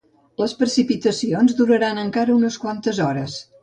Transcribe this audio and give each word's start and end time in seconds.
Les 0.43 0.55
precipitacions 0.61 1.55
duraran 1.61 2.03
encara 2.09 2.37
unes 2.43 2.63
quantes 2.67 3.09
hores. 3.09 3.43